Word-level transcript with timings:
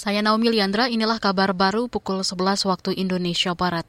Saya 0.00 0.24
Naomi 0.24 0.48
Liandra, 0.48 0.88
inilah 0.88 1.20
kabar 1.20 1.52
baru 1.52 1.84
pukul 1.84 2.24
11 2.24 2.64
waktu 2.64 2.96
Indonesia 2.96 3.52
Barat. 3.52 3.84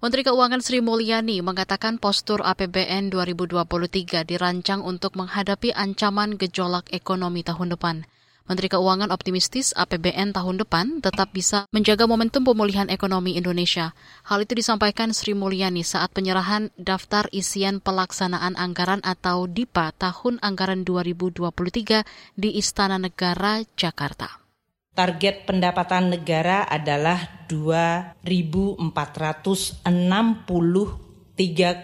Menteri 0.00 0.24
Keuangan 0.24 0.64
Sri 0.64 0.80
Mulyani 0.80 1.44
mengatakan 1.44 2.00
postur 2.00 2.40
APBN 2.40 3.12
2023 3.12 4.24
dirancang 4.24 4.80
untuk 4.80 5.20
menghadapi 5.20 5.76
ancaman 5.76 6.40
gejolak 6.40 6.88
ekonomi 6.88 7.44
tahun 7.44 7.76
depan. 7.76 8.08
Menteri 8.48 8.72
Keuangan 8.72 9.12
optimistis 9.12 9.76
APBN 9.76 10.32
tahun 10.32 10.64
depan 10.64 11.04
tetap 11.04 11.36
bisa 11.36 11.68
menjaga 11.68 12.08
momentum 12.08 12.40
pemulihan 12.48 12.88
ekonomi 12.88 13.36
Indonesia. 13.36 13.92
Hal 14.24 14.40
itu 14.48 14.56
disampaikan 14.56 15.12
Sri 15.12 15.36
Mulyani 15.36 15.84
saat 15.84 16.16
penyerahan 16.16 16.72
daftar 16.80 17.28
isian 17.28 17.84
pelaksanaan 17.84 18.56
anggaran 18.56 19.04
atau 19.04 19.44
DIPA 19.52 19.92
tahun 20.00 20.40
anggaran 20.40 20.80
2023 20.88 22.08
di 22.40 22.56
Istana 22.56 22.96
Negara, 22.96 23.60
Jakarta. 23.76 24.43
Target 24.94 25.42
pendapatan 25.42 26.14
negara 26.14 26.62
adalah 26.70 27.18
2.460 27.50 29.82
3,0 31.34 31.82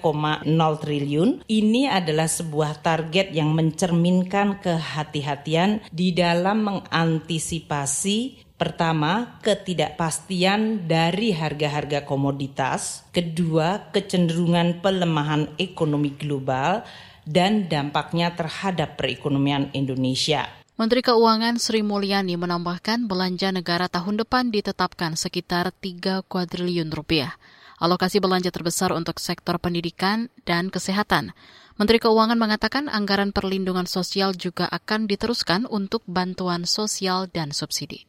triliun. 0.79 1.43
Ini 1.51 1.83
adalah 1.91 2.31
sebuah 2.31 2.87
target 2.87 3.35
yang 3.35 3.51
mencerminkan 3.51 4.63
kehati-hatian 4.63 5.83
di 5.91 6.15
dalam 6.15 6.71
mengantisipasi 6.71 8.47
Pertama, 8.61 9.41
ketidakpastian 9.41 10.85
dari 10.85 11.33
harga-harga 11.33 12.05
komoditas. 12.05 13.09
Kedua, 13.09 13.89
kecenderungan 13.89 14.85
pelemahan 14.85 15.49
ekonomi 15.57 16.13
global 16.13 16.85
dan 17.25 17.73
dampaknya 17.73 18.37
terhadap 18.37 19.01
perekonomian 19.01 19.73
Indonesia. 19.73 20.60
Menteri 20.81 21.05
Keuangan 21.05 21.61
Sri 21.61 21.85
Mulyani 21.85 22.41
menambahkan 22.41 23.05
belanja 23.05 23.53
negara 23.53 23.85
tahun 23.93 24.25
depan 24.25 24.49
ditetapkan 24.49 25.13
sekitar 25.13 25.77
3 25.77 26.25
kuadriliun 26.25 26.89
rupiah. 26.89 27.37
Alokasi 27.85 28.17
belanja 28.17 28.49
terbesar 28.49 28.89
untuk 28.97 29.21
sektor 29.21 29.61
pendidikan 29.61 30.33
dan 30.49 30.73
kesehatan. 30.73 31.37
Menteri 31.77 32.01
Keuangan 32.01 32.41
mengatakan 32.41 32.89
anggaran 32.89 33.29
perlindungan 33.37 33.85
sosial 33.85 34.33
juga 34.33 34.73
akan 34.73 35.05
diteruskan 35.05 35.69
untuk 35.69 36.01
bantuan 36.09 36.65
sosial 36.65 37.29
dan 37.29 37.53
subsidi. 37.53 38.09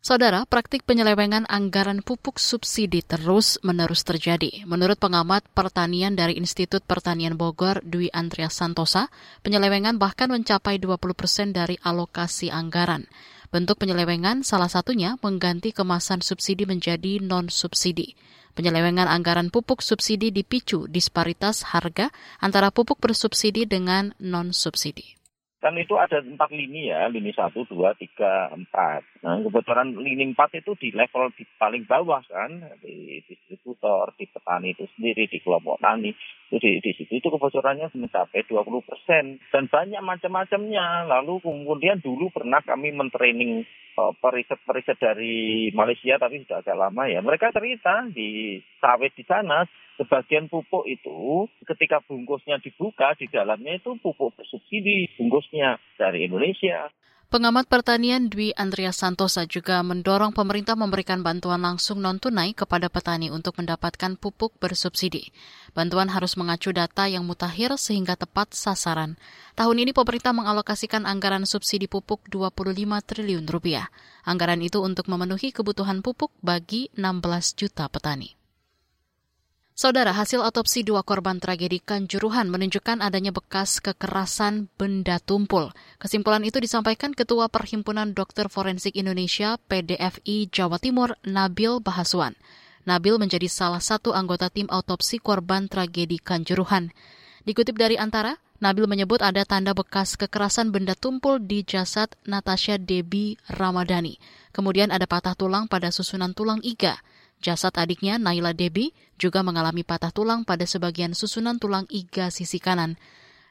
Saudara, 0.00 0.48
praktik 0.48 0.88
penyelewengan 0.88 1.44
anggaran 1.44 2.00
pupuk 2.00 2.40
subsidi 2.40 3.04
terus-menerus 3.04 4.00
terjadi. 4.00 4.64
Menurut 4.64 4.96
pengamat 4.96 5.44
pertanian 5.52 6.16
dari 6.16 6.40
Institut 6.40 6.80
Pertanian 6.88 7.36
Bogor, 7.36 7.84
Dwi 7.84 8.08
Andreas 8.08 8.56
Santosa, 8.56 9.12
penyelewengan 9.44 10.00
bahkan 10.00 10.32
mencapai 10.32 10.80
20 10.80 10.96
persen 11.12 11.52
dari 11.52 11.76
alokasi 11.84 12.48
anggaran. 12.48 13.04
Bentuk 13.52 13.76
penyelewengan 13.76 14.40
salah 14.40 14.72
satunya 14.72 15.20
mengganti 15.20 15.68
kemasan 15.76 16.24
subsidi 16.24 16.64
menjadi 16.64 17.20
non-subsidi. 17.20 18.16
Penyelewengan 18.56 19.04
anggaran 19.04 19.52
pupuk 19.52 19.84
subsidi 19.84 20.32
dipicu 20.32 20.88
disparitas 20.88 21.76
harga 21.76 22.08
antara 22.40 22.72
pupuk 22.72 23.04
bersubsidi 23.04 23.68
dengan 23.68 24.16
non-subsidi 24.16 25.19
kan 25.60 25.76
itu 25.76 25.92
ada 26.00 26.24
empat 26.24 26.48
lini 26.56 26.88
ya, 26.88 27.04
lini 27.12 27.36
satu, 27.36 27.68
dua, 27.68 27.92
tiga, 27.92 28.48
empat. 28.48 29.04
Nah 29.20 29.44
kebetulan 29.44 29.92
lini 29.92 30.32
empat 30.32 30.56
itu 30.56 30.72
di 30.80 30.88
level 30.88 31.28
di 31.36 31.44
paling 31.60 31.84
bawah 31.84 32.24
kan, 32.24 32.64
di 32.80 33.20
distributor, 33.28 34.16
di 34.16 34.24
petani 34.24 34.72
itu 34.72 34.88
sendiri, 34.96 35.28
di 35.28 35.36
kelompok 35.44 35.76
tani. 35.84 36.16
Itu 36.48 36.56
di, 36.56 36.80
di 36.80 36.90
situ 36.96 37.12
itu 37.20 37.28
kebocorannya 37.28 37.92
mencapai 37.92 38.48
20 38.48 38.88
persen 38.88 39.36
dan 39.52 39.68
banyak 39.68 40.00
macam-macamnya. 40.00 41.04
Lalu 41.12 41.44
kemudian 41.44 42.00
dulu 42.00 42.32
pernah 42.32 42.64
kami 42.64 42.96
mentraining 42.96 43.68
uh, 44.00 44.16
periset-periset 44.16 44.96
dari 44.96 45.68
Malaysia 45.76 46.16
tapi 46.16 46.40
sudah 46.40 46.64
agak 46.64 46.80
lama 46.80 47.04
ya. 47.04 47.20
Mereka 47.20 47.52
cerita 47.52 48.08
di 48.08 48.56
sawit 48.80 49.12
di 49.12 49.28
sana 49.28 49.68
sebagian 50.00 50.48
pupuk 50.48 50.88
itu 50.88 51.44
ketika 51.68 52.00
bungkusnya 52.08 52.56
dibuka 52.64 53.12
di 53.20 53.28
dalamnya 53.28 53.76
itu 53.76 53.92
pupuk 54.00 54.32
bersubsidi 54.32 55.12
bungkusnya 55.20 55.76
dari 56.00 56.24
Indonesia. 56.24 56.88
Pengamat 57.30 57.70
pertanian 57.70 58.26
Dwi 58.26 58.50
Andreas 58.58 58.98
Santosa 58.98 59.46
juga 59.46 59.78
mendorong 59.86 60.34
pemerintah 60.34 60.74
memberikan 60.74 61.22
bantuan 61.22 61.62
langsung 61.62 62.02
non-tunai 62.02 62.58
kepada 62.58 62.90
petani 62.90 63.30
untuk 63.30 63.54
mendapatkan 63.54 64.18
pupuk 64.18 64.58
bersubsidi. 64.58 65.30
Bantuan 65.70 66.10
harus 66.10 66.34
mengacu 66.34 66.74
data 66.74 67.06
yang 67.06 67.22
mutakhir 67.22 67.78
sehingga 67.78 68.18
tepat 68.18 68.50
sasaran. 68.50 69.14
Tahun 69.54 69.76
ini 69.78 69.94
pemerintah 69.94 70.34
mengalokasikan 70.34 71.06
anggaran 71.06 71.46
subsidi 71.46 71.86
pupuk 71.86 72.26
25 72.34 72.66
triliun 73.06 73.46
rupiah. 73.46 73.86
Anggaran 74.26 74.58
itu 74.58 74.82
untuk 74.82 75.06
memenuhi 75.06 75.54
kebutuhan 75.54 76.02
pupuk 76.02 76.34
bagi 76.42 76.90
16 76.98 77.22
juta 77.54 77.86
petani. 77.86 78.39
Saudara, 79.80 80.12
hasil 80.12 80.44
otopsi 80.44 80.84
dua 80.84 81.00
korban 81.00 81.40
tragedi 81.40 81.80
Kanjuruhan 81.80 82.52
menunjukkan 82.52 83.00
adanya 83.00 83.32
bekas 83.32 83.80
kekerasan 83.80 84.68
benda 84.76 85.16
tumpul. 85.24 85.72
Kesimpulan 85.96 86.44
itu 86.44 86.60
disampaikan 86.60 87.16
Ketua 87.16 87.48
Perhimpunan 87.48 88.12
Dokter 88.12 88.52
Forensik 88.52 88.92
Indonesia 88.92 89.56
PDFI 89.56 90.52
Jawa 90.52 90.76
Timur, 90.76 91.16
Nabil 91.24 91.80
Bahaswan. 91.80 92.36
Nabil 92.84 93.16
menjadi 93.16 93.48
salah 93.48 93.80
satu 93.80 94.12
anggota 94.12 94.52
tim 94.52 94.68
autopsi 94.68 95.16
korban 95.16 95.64
tragedi 95.64 96.20
Kanjuruhan. 96.20 96.92
Dikutip 97.48 97.80
dari 97.80 97.96
Antara, 97.96 98.36
Nabil 98.60 98.84
menyebut 98.84 99.24
ada 99.24 99.48
tanda 99.48 99.72
bekas 99.72 100.20
kekerasan 100.20 100.76
benda 100.76 100.92
tumpul 100.92 101.40
di 101.40 101.64
jasad 101.64 102.12
Natasha 102.28 102.76
Debi 102.76 103.40
Ramadhani. 103.48 104.20
Kemudian 104.52 104.92
ada 104.92 105.08
patah 105.08 105.32
tulang 105.32 105.72
pada 105.72 105.88
susunan 105.88 106.36
tulang 106.36 106.60
iga. 106.60 107.00
Jasad 107.40 107.72
adiknya, 107.80 108.20
Naila 108.20 108.52
Debi, 108.52 108.92
juga 109.16 109.40
mengalami 109.40 109.80
patah 109.80 110.12
tulang 110.12 110.44
pada 110.44 110.68
sebagian 110.68 111.16
susunan 111.16 111.56
tulang 111.56 111.88
iga 111.88 112.28
sisi 112.28 112.60
kanan. 112.60 113.00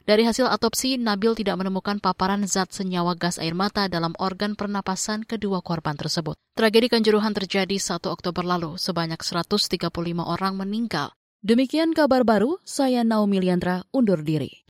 Dari 0.10 0.26
hasil 0.26 0.50
otopsi, 0.50 0.98
Nabil 0.98 1.38
tidak 1.38 1.62
menemukan 1.62 2.02
paparan 2.02 2.42
zat 2.50 2.74
senyawa 2.74 3.14
gas 3.14 3.38
air 3.38 3.54
mata 3.54 3.86
dalam 3.86 4.18
organ 4.18 4.58
pernapasan 4.58 5.22
kedua 5.22 5.62
korban 5.62 5.94
tersebut. 5.94 6.34
Tragedi 6.58 6.90
Kanjuruhan 6.90 7.30
terjadi 7.38 7.78
1 7.78 8.10
Oktober 8.10 8.42
lalu, 8.42 8.74
sebanyak 8.82 9.22
135 9.22 9.94
orang 10.26 10.58
meninggal. 10.58 11.14
Demikian 11.46 11.94
kabar 11.94 12.26
baru, 12.26 12.58
saya 12.66 13.06
Naomi 13.06 13.38
Liandra 13.38 13.86
undur 13.94 14.26
diri. 14.26 14.66